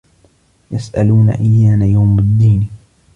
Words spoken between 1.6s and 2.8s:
يَومُ الدّينِ